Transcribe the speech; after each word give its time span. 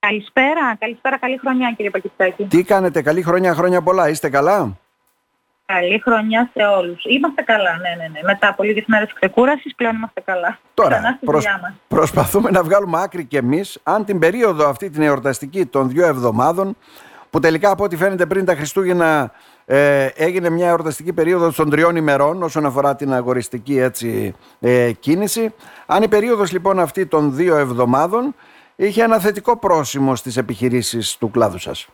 Καλησπέρα, 0.00 0.76
καλησπέρα, 0.78 1.18
καλή 1.18 1.36
χρονιά 1.38 1.72
κύριε 1.76 1.90
Πακιστάκη. 1.90 2.44
Τι 2.44 2.62
κάνετε, 2.62 3.02
καλή 3.02 3.22
χρονιά, 3.22 3.54
χρόνια 3.54 3.82
πολλά, 3.82 4.08
είστε 4.08 4.28
καλά; 4.28 4.76
Καλή 5.66 6.00
χρονιά 6.04 6.50
σε 6.54 6.62
όλους. 6.62 7.04
Είμαστε 7.04 7.42
καλά, 7.42 7.70
ναι, 7.70 8.02
ναι, 8.02 8.08
ναι. 8.08 8.20
Μετά 8.24 8.48
από 8.48 8.62
λίγες 8.62 8.84
μέρες 8.86 9.12
ξεκούρασης 9.12 9.74
πλέον 9.74 9.94
είμαστε 9.94 10.20
καλά. 10.20 10.58
Τώρα, 10.74 11.18
προσ... 11.24 11.44
προσπαθούμε 11.88 12.50
να 12.50 12.62
βγάλουμε 12.62 13.02
άκρη 13.02 13.24
κι 13.24 13.36
εμείς 13.36 13.78
αν 13.82 14.04
την 14.04 14.18
περίοδο 14.18 14.68
αυτή 14.68 14.90
την 14.90 15.02
εορταστική 15.02 15.66
των 15.66 15.88
δύο 15.88 16.06
εβδομάδων 16.06 16.76
που 17.30 17.40
τελικά 17.40 17.70
από 17.70 17.84
ό,τι 17.84 17.96
φαίνεται 17.96 18.26
πριν 18.26 18.44
τα 18.44 18.54
Χριστούγεννα 18.54 19.32
ε, 19.66 20.06
έγινε 20.14 20.50
μια 20.50 20.68
εορταστική 20.68 21.12
περίοδος 21.12 21.56
των 21.56 21.70
τριών 21.70 21.96
ημερών 21.96 22.42
όσον 22.42 22.66
αφορά 22.66 22.96
την 22.96 23.12
αγοριστική 23.12 23.78
έτσι, 23.78 24.34
ε, 24.60 24.92
κίνηση. 24.92 25.54
Αν 25.86 26.02
η 26.02 26.08
περίοδος 26.08 26.52
λοιπόν 26.52 26.80
αυτή 26.80 27.06
των 27.06 27.34
δύο 27.34 27.56
εβδομάδων 27.56 28.34
είχε 28.86 29.02
ένα 29.02 29.18
θετικό 29.18 29.58
πρόσημο 29.58 30.16
στις 30.16 30.36
επιχειρήσεις 30.36 31.16
του 31.16 31.30
κλάδου 31.30 31.58
σας. 31.58 31.88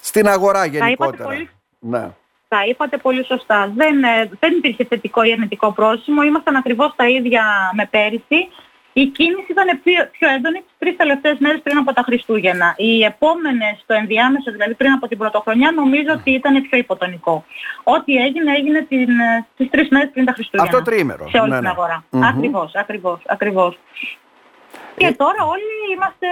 Στην 0.00 0.28
αγορά 0.28 0.64
γενικότερα. 0.64 1.24
πολύ... 1.24 1.50
Ναι. 1.78 2.10
Τα 2.48 2.64
είπατε 2.68 2.96
πολύ 2.96 3.24
σωστά. 3.24 3.72
Δεν, 3.76 4.02
ε, 4.02 4.30
δεν 4.40 4.52
υπήρχε 4.56 4.84
θετικό 4.84 5.22
ή 5.22 5.32
αρνητικό 5.32 5.72
πρόσημο. 5.72 6.22
Ήμασταν 6.22 6.56
ακριβώς 6.56 6.92
τα 6.96 7.08
ίδια 7.08 7.44
με 7.74 7.86
πέρυσι. 7.90 8.48
Η 8.92 9.06
κίνηση 9.06 9.46
ήταν 9.48 9.80
πιο, 9.82 10.08
πιο 10.10 10.28
έντονη 10.28 10.58
τις 10.58 10.74
τρεις 10.78 10.96
τελευταίες 10.96 11.36
μέρες 11.38 11.60
πριν 11.62 11.76
από 11.78 11.92
τα 11.92 12.02
Χριστούγεννα. 12.02 12.74
Οι 12.76 13.04
επόμενες, 13.04 13.84
το 13.86 13.94
ενδιάμεσο, 13.94 14.50
δηλαδή 14.50 14.74
πριν 14.74 14.92
από 14.92 15.08
την 15.08 15.18
πρωτοχρονιά, 15.18 15.70
νομίζω 15.70 16.12
ότι 16.12 16.30
ήταν 16.30 16.62
πιο 16.68 16.78
υποτονικό. 16.78 17.44
Ό,τι 17.84 18.14
έγινε, 18.14 18.52
έγινε 18.52 18.80
την, 18.82 19.08
τις 19.56 19.70
τρεις 19.70 19.88
μέρες 19.88 20.10
πριν 20.12 20.24
τα 20.24 20.32
Χριστούγεννα. 20.32 20.76
Αυτό 20.76 20.90
τρίμερο. 20.90 21.28
Σε 21.28 21.38
όλη 21.38 21.50
ναι, 21.50 21.56
την 21.56 21.64
ναι. 21.64 21.70
αγορά. 21.70 22.04
Mm-hmm. 22.10 22.20
Ακριβώς, 22.22 22.74
ακριβώς, 22.74 23.20
ακριβώς. 23.26 23.78
Και 25.00 25.06
ε, 25.06 25.12
τώρα 25.12 25.44
όλοι 25.44 25.94
είμαστε. 25.94 26.26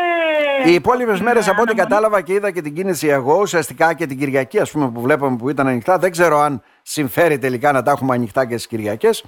Οι 0.65 0.75
υπόλοιπες 0.75 1.21
μέρες, 1.21 1.49
από 1.49 1.63
ό,τι 1.63 1.75
κατάλαβα 1.75 2.21
και 2.21 2.33
είδα 2.33 2.51
και 2.51 2.63
την 2.63 2.75
κίνηση 2.75 3.09
εγώ, 3.09 3.39
ουσιαστικά 3.41 3.95
και 3.95 4.07
την 4.07 4.19
Κυριακή, 4.19 4.60
ας 4.60 4.71
πούμε, 4.71 4.91
που 4.91 5.01
βλέπαμε 5.01 5.37
που 5.37 5.49
ήταν 5.49 5.66
ανοιχτά, 5.66 5.99
δεν 5.99 6.10
ξέρω 6.10 6.38
αν 6.38 6.63
συμφέρει 6.83 7.38
τελικά 7.38 7.73
να 7.73 7.83
τα 7.83 7.91
έχουμε 7.91 8.15
ανοιχτά 8.15 8.47
και 8.47 8.55
στις 8.55 8.66
Κυριακές. 8.66 9.25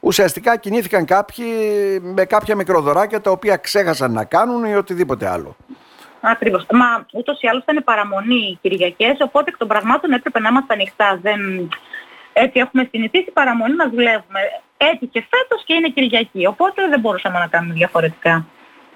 Ουσιαστικά 0.00 0.56
κινήθηκαν 0.56 1.04
κάποιοι 1.04 1.46
με 2.02 2.24
κάποια 2.24 2.56
μικροδωράκια 2.56 3.20
τα 3.20 3.30
οποία 3.30 3.56
ξέχασαν 3.56 4.12
να 4.12 4.24
κάνουν 4.24 4.64
ή 4.64 4.74
οτιδήποτε 4.74 5.28
άλλο. 5.28 5.56
Ακριβώς. 6.20 6.66
Μα 6.72 7.06
ούτως 7.12 7.40
ή 7.40 7.48
άλλως 7.48 7.62
ήταν 7.62 7.84
παραμονή 7.84 8.34
οι 8.34 8.58
Κυριακές, 8.62 9.16
οπότε 9.20 9.50
εκ 9.50 9.56
των 9.56 9.68
πραγμάτων 9.68 10.12
έπρεπε 10.12 10.40
να 10.40 10.48
είμαστε 10.48 10.72
ανοιχτά. 10.72 11.18
Δεν... 11.22 11.40
Έτσι 12.32 12.58
έχουμε 12.58 12.88
συνηθίσει 12.90 13.30
παραμονή 13.30 13.74
να 13.74 13.88
δουλεύουμε. 13.88 14.40
Έτυχε 14.76 15.26
φέτος 15.30 15.64
και 15.64 15.74
είναι 15.74 15.88
Κυριακή. 15.88 16.46
Οπότε 16.46 16.88
δεν 16.88 17.00
μπορούσαμε 17.00 17.38
να 17.38 17.46
κάνουμε 17.46 17.74
διαφορετικά. 17.74 18.46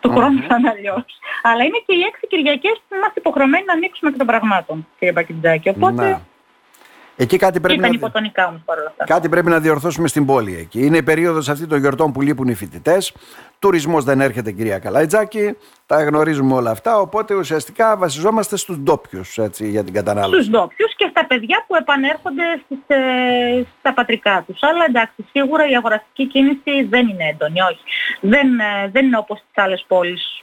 Του 0.06 0.14
χρόνου 0.16 0.38
ήταν 0.44 0.66
αλλιώς. 0.66 1.04
Αλλά 1.42 1.62
είναι 1.64 1.80
και 1.86 1.94
οι 1.94 2.02
έξι 2.10 2.26
Κυριακές 2.26 2.76
που 2.88 2.94
είμαστε 2.96 3.18
υποχρεωμένοι 3.24 3.64
να 3.66 3.72
ανοίξουμε 3.72 4.10
εκ 4.10 4.16
των 4.16 4.26
πραγμάτων, 4.26 4.86
κύριε 4.98 5.12
Μπακιντζάκη. 5.12 5.68
Οπότε. 5.68 6.08
Να. 6.10 6.20
Εκεί 7.18 7.36
κάτι 7.36 7.60
πρέπει, 7.60 7.78
Ήταν 7.78 7.90
να... 7.90 7.96
υποτονικά 7.96 8.46
όμως 8.46 8.60
παρόλα 8.64 8.88
αυτά. 8.88 9.04
κάτι 9.04 9.28
πρέπει 9.28 9.48
να 9.48 9.60
διορθώσουμε 9.60 10.08
στην 10.08 10.26
πόλη 10.26 10.56
εκεί. 10.60 10.86
Είναι 10.86 10.96
η 10.96 11.02
περίοδος 11.02 11.48
αυτή 11.48 11.66
των 11.66 11.78
γιορτών 11.78 12.12
που 12.12 12.20
λείπουν 12.20 12.48
οι 12.48 12.54
φοιτητές. 12.54 13.12
Τουρισμός 13.58 14.04
δεν 14.04 14.20
έρχεται, 14.20 14.52
κυρία 14.52 14.78
Καλαϊτζάκη. 14.78 15.56
Τα 15.86 16.04
γνωρίζουμε 16.04 16.54
όλα 16.54 16.70
αυτά. 16.70 16.98
Οπότε 16.98 17.34
ουσιαστικά 17.34 17.96
βασιζόμαστε 17.96 18.56
στους 18.56 18.76
ντόπιους 18.78 19.38
για 19.58 19.84
την 19.84 19.94
κατανάλωση. 19.94 20.42
Στους 20.42 20.48
ντόπιους 20.48 20.94
και 21.16 21.22
στα 21.22 21.26
παιδιά 21.26 21.64
που 21.66 21.74
επανέρχονται 21.74 22.44
στις, 22.64 22.78
ε, 22.86 23.66
στα 23.78 23.94
πατρικά 23.94 24.44
τους. 24.46 24.62
Αλλά 24.62 24.84
εντάξει, 24.88 25.26
σίγουρα 25.32 25.68
η 25.68 25.74
αγοραστική 25.76 26.26
κίνηση 26.26 26.82
δεν 26.88 27.08
είναι 27.08 27.28
έντονη. 27.28 27.60
Όχι. 27.60 27.84
Δεν, 28.20 28.60
ε, 28.60 28.88
δεν 28.92 29.04
είναι 29.06 29.18
όπως 29.18 29.38
στις 29.38 29.64
άλλες 29.64 29.84
πόλεις, 29.88 30.40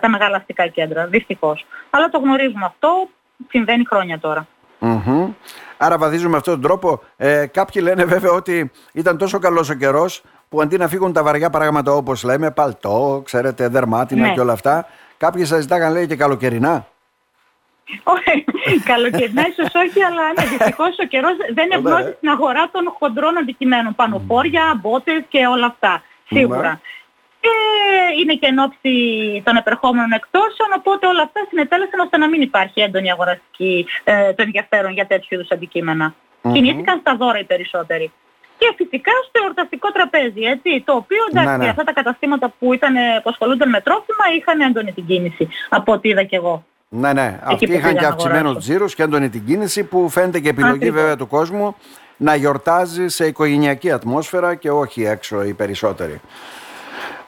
τα 0.00 0.08
μεγάλα 0.08 0.36
αστικά 0.36 0.66
κέντρα. 0.66 1.06
Δυστυχώς. 1.06 1.66
Αλλά 1.90 2.08
το 2.08 2.18
γνωρίζουμε 2.18 2.64
αυτό. 2.64 3.08
Συμβαίνει 3.48 3.84
χρόνια 3.86 4.18
τώρα. 4.18 4.46
Mm-hmm. 4.80 5.34
Άρα 5.76 5.98
βαδίζουμε 5.98 6.30
με 6.30 6.36
αυτόν 6.36 6.52
τον 6.52 6.62
τρόπο. 6.62 7.02
Ε, 7.16 7.46
κάποιοι 7.46 7.82
λένε 7.84 8.04
βέβαια 8.04 8.32
ότι 8.32 8.70
ήταν 8.92 9.18
τόσο 9.18 9.38
καλός 9.38 9.70
ο 9.70 9.74
καιρός 9.74 10.22
που 10.48 10.60
αντί 10.60 10.76
να 10.76 10.88
φύγουν 10.88 11.12
τα 11.12 11.22
βαριά 11.22 11.50
πράγματα 11.50 11.92
όπως 11.92 12.22
λέμε, 12.22 12.50
παλτό, 12.50 13.22
ξέρετε, 13.24 13.68
δερμάτινα 13.68 14.26
ναι. 14.26 14.32
και 14.32 14.40
όλα 14.40 14.52
αυτά, 14.52 14.86
κάποιοι 15.16 15.44
σας 15.44 15.60
ζητάγαν 15.60 15.92
λέει 15.92 16.06
και 16.06 16.16
καλοκαιρινά. 16.16 16.86
Όχι, 18.02 18.44
καλοκαιρινά 18.84 19.46
ίσως 19.48 19.74
όχι, 19.74 20.02
αλλά 20.02 20.24
ναι, 20.36 20.44
δυστυχώς 20.44 20.98
ο 20.98 21.06
καιρός 21.06 21.36
δεν 21.52 21.70
εμπνώσει 21.70 22.12
στην 22.16 22.28
αγορά 22.28 22.68
των 22.72 22.84
χοντρών 22.98 23.38
αντικειμένων. 23.38 23.94
Πανοφόρια, 23.94 24.80
μπότες 24.80 25.22
και 25.28 25.46
όλα 25.46 25.66
αυτά. 25.66 26.02
Σίγουρα. 26.26 26.80
Και 27.40 27.48
είναι 28.20 28.34
και 28.34 28.46
εν 28.46 28.58
ώψη 28.58 28.92
των 29.44 29.56
επερχόμενων 29.56 30.12
εκτόσεων, 30.12 30.70
οπότε 30.76 31.06
όλα 31.06 31.22
αυτά 31.22 31.40
συνετέλεσαν 31.48 32.00
ώστε 32.00 32.16
να 32.16 32.28
μην 32.28 32.40
υπάρχει 32.40 32.80
έντονη 32.80 33.10
αγοραστική 33.10 33.86
ε, 34.04 34.32
το 34.32 34.42
ενδιαφέρον 34.42 34.92
για 34.92 35.06
τέτοιου 35.06 35.34
είδους 35.34 35.50
αντικείμενα. 35.50 36.14
Mm-hmm. 36.14 36.52
Κινήθηκαν 36.52 36.98
στα 37.00 37.16
δώρα 37.16 37.38
οι 37.38 37.44
περισσότεροι. 37.44 38.12
Και 38.58 38.72
φυσικά 38.76 39.12
στο 39.28 39.40
εορταστικό 39.42 39.92
τραπέζι, 39.92 40.42
έτσι, 40.42 40.82
το 40.86 40.92
οποίο 40.92 41.24
εντάξει, 41.30 41.50
ναι, 41.50 41.56
ναι. 41.56 41.68
αυτά 41.68 41.84
τα 41.84 41.92
καταστήματα 41.92 42.52
που, 42.58 42.72
ήταν, 42.72 42.94
που 43.22 43.30
ασχολούνταν 43.30 43.68
με 43.68 43.80
τρόφιμα 43.80 44.24
είχαν 44.36 44.60
έντονη 44.60 44.92
την 44.92 45.06
κίνηση, 45.06 45.48
από 45.68 45.92
ό,τι 45.92 46.08
είδα 46.08 46.22
και 46.22 46.36
εγώ. 46.36 46.64
Ναι, 46.88 47.12
ναι. 47.12 47.40
Αυτοί 47.42 47.72
είχαν 47.72 47.96
και 47.96 48.06
αυξημένους 48.06 48.58
τζίρους 48.58 48.94
και 48.94 49.02
έντονη 49.02 49.28
την 49.28 49.44
κίνηση 49.44 49.84
που 49.84 50.08
φαίνεται 50.08 50.40
και 50.40 50.48
επιλογή 50.48 50.74
Ακριβώς. 50.74 51.00
βέβαια 51.00 51.16
του 51.16 51.26
κόσμου 51.26 51.76
να 52.16 52.34
γιορτάζει 52.34 53.08
σε 53.08 53.26
οικογενειακή 53.26 53.90
ατμόσφαιρα 53.92 54.54
και 54.54 54.70
όχι 54.70 55.04
έξω 55.04 55.42
οι 55.42 55.54
περισσότεροι. 55.54 56.20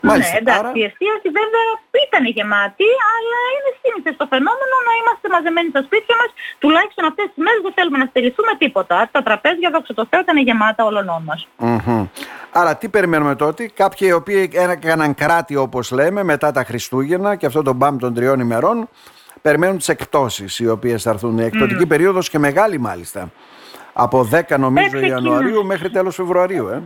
Μάλιστα, 0.03 0.33
ναι, 0.33 0.39
εντάξει, 0.39 0.61
άρα... 0.61 0.73
η 0.75 0.83
εστίαση 0.89 1.29
βέβαια 1.39 1.67
ήταν 2.07 2.23
γεμάτη, 2.37 2.89
αλλά 3.15 3.39
είναι 3.55 3.71
σύνηθες 3.83 4.15
το 4.21 4.27
φαινόμενο 4.33 4.77
να 4.89 4.93
είμαστε 5.01 5.27
μαζεμένοι 5.35 5.69
στα 5.75 5.83
σπίτια 5.87 6.15
μας. 6.21 6.31
Τουλάχιστον 6.63 7.05
αυτές 7.11 7.27
τις 7.33 7.39
μέρες 7.45 7.61
δεν 7.67 7.73
θέλουμε 7.77 7.99
να 8.03 8.07
στηριχθούμε 8.11 8.53
τίποτα. 8.63 8.97
Τα 9.13 9.23
τραπέζια, 9.23 9.71
δόξα 9.75 9.95
τω 9.95 10.05
Θεώ, 10.11 10.21
ήταν 10.21 10.37
γεμάτα 10.49 10.85
όλων 10.85 11.07
μας. 11.29 11.41
Mm-hmm. 11.65 12.03
Άρα 12.61 12.73
τι 12.77 12.87
περιμένουμε 12.89 13.35
τότε, 13.45 13.71
κάποιοι 13.81 14.07
οι 14.11 14.13
οποίοι 14.21 14.51
έκαναν 14.53 15.15
κράτη 15.15 15.55
όπως 15.57 15.91
λέμε 15.91 16.21
μετά 16.33 16.49
τα 16.53 16.63
Χριστούγεννα 16.69 17.31
και 17.37 17.47
αυτό 17.47 17.63
το 17.63 17.73
μπαμ 17.73 17.97
των 17.97 18.15
τριών 18.15 18.41
ημερών, 18.41 18.89
περιμένουν 19.43 19.77
τις 19.77 19.89
εκπτώσεις 19.89 20.59
οι 20.59 20.69
οποίες 20.69 21.03
θα 21.03 21.11
έρθουν. 21.11 21.39
Η 21.39 21.45
εκπτωτική 21.45 21.85
mm. 21.85 21.89
περίοδος 21.89 22.29
και 22.29 22.39
μεγάλη 22.39 22.79
μάλιστα. 22.79 23.31
Από 23.93 24.29
10 24.33 24.59
νομίζω 24.59 24.99
Ιανουαρίου 24.99 25.65
μέχρι 25.65 25.91
τέλος 25.91 26.15
Φεβρουαρίου. 26.15 26.69
Ε. 26.69 26.83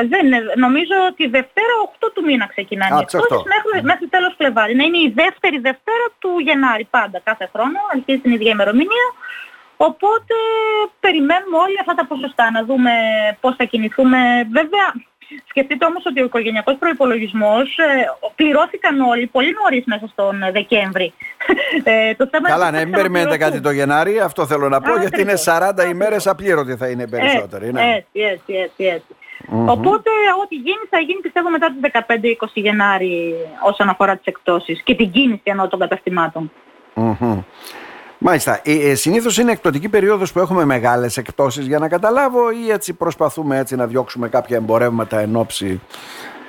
Ε, 0.00 0.06
δεν, 0.06 0.24
νομίζω 0.56 0.94
ότι 1.10 1.26
Δευτέρα 1.26 1.74
8 2.00 2.06
του 2.14 2.22
μήνα 2.24 2.46
ξεκινάνε 2.46 2.94
οι 2.94 2.98
εκπτώσεις 3.00 3.46
μέχρι, 3.54 3.82
μέχρι 3.82 4.06
τέλος 4.06 4.34
Φλεβάρι. 4.38 4.74
Να 4.74 4.84
είναι 4.84 4.98
η 4.98 5.12
δεύτερη 5.14 5.58
Δευτέρα 5.58 6.06
του 6.18 6.30
Γενάρη 6.38 6.86
πάντα 6.90 7.20
κάθε 7.24 7.50
χρόνο, 7.52 7.78
αρχίζει 7.94 8.18
την 8.18 8.32
ίδια 8.32 8.50
ημερομηνία. 8.50 9.06
Οπότε 9.76 10.34
περιμένουμε 11.00 11.56
όλοι 11.56 11.76
αυτά 11.80 11.94
τα 11.94 12.06
ποσοστά, 12.06 12.50
να 12.50 12.64
δούμε 12.64 12.92
πώς 13.40 13.54
θα 13.56 13.64
κινηθούμε. 13.64 14.18
Βέβαια, 14.58 14.86
σκεφτείτε 15.48 15.84
όμως 15.84 16.06
ότι 16.06 16.20
ο 16.20 16.24
οικογενειακός 16.24 16.76
προϋπολογισμός 16.78 17.76
ε, 17.76 17.84
πληρώθηκαν 18.34 19.00
όλοι 19.00 19.26
πολύ 19.26 19.54
νωρίς 19.62 19.84
μέσα 19.86 20.06
στον 20.06 20.34
Δεκέμβρη. 20.52 21.12
ε, 21.84 22.14
το 22.14 22.28
θέμα 22.30 22.48
Καλά, 22.48 22.70
ναι, 22.70 22.84
μην 22.84 22.94
περιμένετε 22.94 23.36
κάτι 23.36 23.60
το 23.60 23.70
Γενάρη, 23.70 24.20
αυτό 24.20 24.46
θέλω 24.46 24.68
να 24.68 24.80
πω, 24.80 24.96
γιατί 25.00 25.20
είναι 25.20 25.34
40 25.44 25.72
ημέρες 25.90 26.26
απλήρωτοι 26.26 26.76
θα 26.76 26.88
είναι 26.88 27.06
περισσότεροι. 27.06 27.72
Ναι. 27.72 27.94
Έτσι, 27.96 28.20
έτσι, 28.20 28.54
έτσι, 28.54 28.84
έτσι. 28.84 29.14
Mm-hmm. 29.50 29.66
Οπότε 29.66 30.10
ό,τι 30.42 30.54
γίνει 30.54 30.84
θα 30.90 30.98
γίνει 30.98 31.20
πιστεύω 31.20 31.50
μετά 31.50 31.72
τις 31.72 31.90
15-20 32.44 32.46
Γενάρη 32.52 33.34
όσον 33.62 33.88
αφορά 33.88 34.16
τις 34.16 34.26
εκτόσεις 34.26 34.82
και 34.82 34.94
την 34.94 35.10
κίνηση 35.10 35.42
ενώ 35.44 35.68
των 35.68 35.78
καταστημάτων. 35.78 36.52
Mm-hmm. 36.96 37.38
Μάλιστα. 38.24 38.60
Ε, 38.64 38.90
ε, 38.90 38.94
συνήθως 38.94 39.38
είναι 39.38 39.52
εκπτωτική 39.52 39.88
περίοδος 39.88 40.32
που 40.32 40.38
έχουμε 40.38 40.64
μεγάλες 40.64 41.16
εκτόσεις 41.16 41.66
για 41.66 41.78
να 41.78 41.88
καταλάβω 41.88 42.50
ή 42.50 42.70
έτσι 42.70 42.92
προσπαθούμε 42.92 43.58
έτσι 43.58 43.76
να 43.76 43.86
διώξουμε 43.86 44.28
κάποια 44.28 44.56
εμπορεύματα 44.56 45.20
εν 45.20 45.36
ώψη 45.36 45.80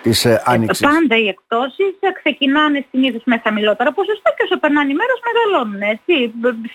της 0.03 0.25
ε, 0.25 0.41
άνοιξης. 0.45 0.87
Πάντα 0.87 1.15
οι 1.21 1.27
εκτόσεις 1.27 1.93
ξεκινάνε 2.19 2.85
συνήθως 2.91 3.21
με 3.25 3.41
χαμηλότερα 3.43 3.91
ποσοστά 3.91 4.29
και 4.35 4.43
όσο 4.47 4.57
περνάνε 4.59 4.91
οι 4.91 4.95
μέρες 5.01 5.19
μεγαλώνουν. 5.27 5.81
Έτσι. 5.93 6.13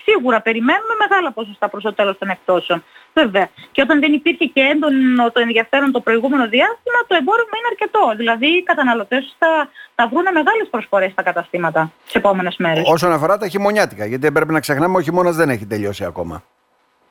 Σίγουρα 0.05 0.37
περιμένουμε 0.47 0.95
μεγάλα 1.03 1.29
ποσοστά 1.31 1.65
προς 1.69 1.83
το 1.83 1.93
τέλος 1.93 2.17
των 2.17 2.29
εκτόσεων. 2.29 2.83
Βέβαια. 3.13 3.49
Και 3.71 3.81
όταν 3.81 3.99
δεν 3.99 4.11
υπήρχε 4.13 4.45
και 4.45 4.61
έντονο 4.73 5.31
το 5.31 5.39
ενδιαφέρον 5.39 5.91
το 5.91 5.99
προηγούμενο 5.99 6.45
διάστημα, 6.55 6.99
το 7.07 7.15
εμπόρευμα 7.19 7.55
είναι 7.59 7.69
αρκετό. 7.73 8.03
Δηλαδή 8.21 8.47
οι 8.57 8.63
καταναλωτές 8.63 9.35
θα, 9.39 9.69
θα 9.95 10.07
βρουν 10.07 10.27
μεγάλες 10.33 10.67
προσφορές 10.69 11.11
στα 11.11 11.23
καταστήματα 11.23 11.91
τις 12.05 12.15
επόμενες 12.15 12.55
μέρες. 12.57 12.83
Όσον 12.85 13.11
αφορά 13.11 13.37
τα 13.37 13.47
χειμωνιάτικα, 13.47 14.05
γιατί 14.05 14.23
δεν 14.23 14.33
πρέπει 14.33 14.53
να 14.53 14.59
ξεχνάμε 14.59 14.97
ο 14.97 15.01
χειμώνας 15.01 15.35
δεν 15.35 15.49
έχει 15.49 15.65
τελειώσει 15.65 16.03
ακόμα. 16.05 16.43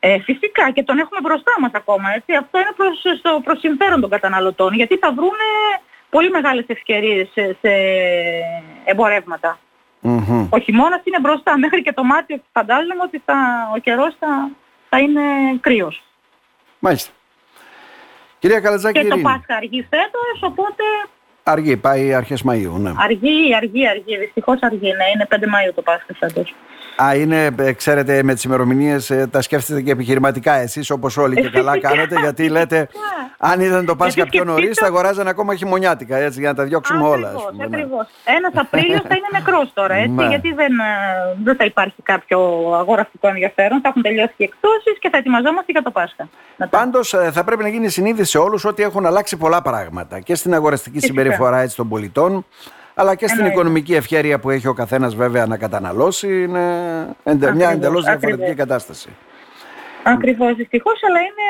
Ε, 0.01 0.19
φυσικά 0.19 0.71
και 0.71 0.83
τον 0.83 0.99
έχουμε 0.99 1.21
μπροστά 1.23 1.53
μας 1.61 1.71
ακόμα. 1.75 2.15
Έτσι. 2.15 2.33
Αυτό 2.35 2.59
είναι 2.59 2.73
προς, 2.77 3.19
στο, 3.19 3.41
προς 3.45 3.59
συμφέρον 3.59 4.01
των 4.01 4.11
καταναλωτών, 4.11 4.75
γιατί 4.75 4.97
θα 4.97 5.13
βρουν 5.13 5.41
πολύ 6.11 6.31
μεγάλες 6.31 6.65
ευκαιρίες 6.67 7.29
σε, 7.33 7.57
σε 7.61 7.73
εμπορεύματα. 8.85 9.59
Mm-hmm. 10.03 10.47
Ο 10.51 10.59
χειμώνας 10.59 11.01
είναι 11.05 11.21
μπροστά. 11.21 11.59
Μέχρι 11.59 11.83
και 11.83 11.93
το 11.93 12.05
Μάρτιο 12.05 12.43
φαντάζομαι 12.53 13.03
ότι 13.03 13.23
θα, 13.25 13.35
ο 13.75 13.79
καιρός 13.79 14.17
θα, 14.19 14.51
θα 14.89 14.99
είναι 14.99 15.23
κρύος. 15.61 16.03
Μάλιστα. 16.79 17.13
Κυρία 18.39 18.61
Καλατζάκη 18.61 19.01
Και 19.01 19.09
το 19.09 19.19
Πάσχα 19.19 19.55
αργεί 19.57 19.87
φέτος, 19.91 20.43
οπότε 20.43 20.85
Αργή, 21.43 21.77
πάει 21.77 22.15
αρχές 22.15 22.45
Μαΐου, 22.49 22.73
ναι. 22.79 22.93
Αργή, 22.97 23.55
αργή, 23.57 23.89
αργή. 23.89 24.17
Δυστυχώς 24.19 24.59
αργή, 24.61 24.93
ναι. 24.93 25.05
Είναι 25.15 25.27
5 25.31 25.35
Μαΐου 25.35 25.73
το 25.75 25.83
Πάσχα 25.83 26.15
φέτος. 26.19 26.55
Α, 27.03 27.15
είναι, 27.15 27.51
ε, 27.59 27.73
ξέρετε, 27.73 28.23
με 28.23 28.35
τις 28.35 28.45
ημερομηνίες 28.45 29.11
ε, 29.11 29.27
τα 29.31 29.43
σκέφτεστε 29.43 29.83
και 29.83 29.91
επιχειρηματικά 29.91 30.53
εσείς 30.53 30.91
όπως 30.91 31.17
όλοι 31.17 31.43
και 31.43 31.51
καλά 31.51 31.79
κάνετε, 31.89 32.21
γιατί 32.21 32.49
λέτε 32.49 32.89
αν 33.39 33.61
ήταν 33.61 33.87
το 33.87 33.97
Πάσχα 33.97 34.27
πιο 34.27 34.45
νωρίς, 34.45 34.79
θα 34.79 34.87
αγοράζανε 34.87 35.31
ακόμα 35.31 35.55
χειμωνιάτικα 35.55 36.17
έτσι, 36.17 36.41
για 36.41 36.49
να 36.49 36.55
τα 36.55 36.65
διώξουμε 36.65 37.09
όλα. 37.09 37.29
Ακριβώς, 37.29 37.57
ναι. 37.57 37.65
ακριβώς. 37.65 38.07
Ένας 38.25 38.53
Απρίλιος 38.55 39.01
θα 39.01 39.15
είναι 39.17 39.29
νεκρός 39.33 39.71
τώρα, 39.75 39.95
έτσι, 39.95 40.11
ναι. 40.11 40.27
γιατί 40.27 40.53
δεν, 40.53 40.79
ε, 40.79 40.85
δεν 41.45 41.57
θα 41.57 41.65
υπάρχει 41.65 42.03
κάποιο 42.03 42.39
αγοραστικό 42.79 43.29
ενδιαφέρον, 43.29 43.81
θα 43.81 43.89
έχουν 43.89 44.03
τελειώσει 44.03 44.35
οι 44.37 44.45
εκπτώσεις 44.45 44.99
και 44.99 45.09
θα 45.11 45.17
ετοιμαζόμαστε 45.17 45.73
για 45.73 45.83
το 45.83 45.91
Πάσχα. 45.91 46.29
Πάντως 46.71 47.15
θα 47.33 47.45
πρέπει 47.45 47.63
να 47.63 47.69
γίνει 47.69 47.89
συνείδηση 47.89 48.31
σε 48.31 48.39
όλους 48.39 48.65
ότι 48.65 48.83
έχουν 48.83 49.07
αλλάξει 49.07 49.37
πολλά 49.37 49.63
πράγματα 49.63 50.21
και 50.21 50.35
στην 50.35 50.55
αγοραστική 50.55 51.01
συμπεριφορά 51.01 51.59
έτσι, 51.59 51.77
των 51.77 51.89
πολιτών, 51.89 52.47
αλλά 53.01 53.15
και 53.15 53.29
στην 53.29 53.47
οικονομική 53.47 53.95
ευχέρεια 53.95 54.39
που 54.39 54.51
έχει 54.51 54.67
ο 54.67 54.73
καθένας 54.73 55.15
βέβαια 55.15 55.47
να 55.47 55.57
καταναλώσει 55.57 56.43
είναι 56.43 57.55
μια 57.55 57.71
εντελώς 57.71 58.05
διαφορετική 58.05 58.55
κατάσταση. 58.55 59.09
Ακριβώς 60.03 60.55
δυστυχώς, 60.55 61.01
αλλά 61.09 61.21
είναι 61.21 61.49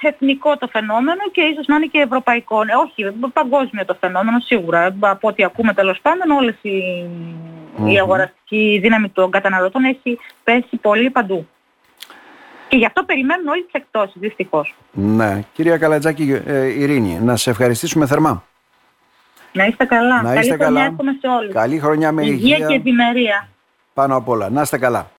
εθνικό 0.00 0.56
το 0.56 0.68
φαινόμενο 0.72 1.20
και 1.32 1.40
ίσως 1.40 1.66
να 1.66 1.76
είναι 1.76 1.86
και 1.86 1.98
ευρωπαϊκό. 1.98 2.60
Ε, 2.60 2.74
όχι, 2.84 3.16
παγκόσμιο 3.32 3.84
το 3.84 3.96
φαινόμενο 4.00 4.40
σίγουρα. 4.40 4.94
Από 5.00 5.28
ό,τι 5.28 5.44
ακούμε 5.44 5.74
τέλος 5.74 5.98
πάντων 6.02 6.30
όλες 6.30 6.56
οι, 6.62 6.70
mm-hmm. 6.70 7.90
η 7.92 7.98
αγοραστική 7.98 8.78
δύναμη 8.82 9.08
των 9.08 9.30
καταναλωτών 9.30 9.84
έχει 9.84 10.18
πέσει 10.44 10.76
πολύ 10.80 11.10
παντού. 11.10 11.48
Και 12.68 12.76
γι' 12.76 12.86
αυτό 12.86 13.04
περιμένουν 13.04 13.48
όλοι 13.48 13.62
τις 13.62 13.72
εκτόσεις, 13.72 14.20
δυστυχώς. 14.20 14.74
Ναι. 14.92 15.42
Κυρία 15.52 15.78
Καλατζάκη, 15.78 16.42
ε, 16.46 16.66
Ειρήνη, 16.66 17.18
να 17.22 17.36
σε 17.36 17.50
ευχαριστήσουμε 17.50 18.06
θερμά. 18.06 18.44
Να 19.56 19.66
είστε 19.66 19.84
καλά. 19.84 20.22
Να 20.22 20.34
είστε 20.34 20.56
Καλή 20.56 20.74
καλά. 20.76 20.80
χρονιά 20.96 21.16
σε 21.20 21.26
όλους. 21.26 21.52
Καλή 21.52 21.78
χρονιά 21.78 22.12
με 22.12 22.22
υγεία. 22.24 22.56
Υγεία 22.56 22.66
και 22.66 22.74
ευημερία. 22.74 23.48
Πάνω 23.94 24.16
απ' 24.16 24.28
όλα. 24.28 24.50
Να 24.50 24.62
είστε 24.62 24.78
καλά. 24.78 25.06